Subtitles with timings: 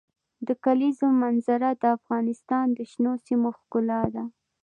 [0.47, 4.23] د کلیزو منظره د افغانستان د شنو سیمو ښکلا ده.